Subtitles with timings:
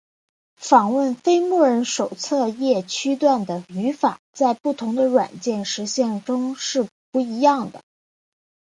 [0.57, 7.83] 访问非默认手册页区段的语法在不同的软件实现中是不一样的。